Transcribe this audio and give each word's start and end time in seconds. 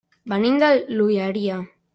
Venim 0.31 0.57
de 0.63 0.71
l'Olleria. 0.97 1.63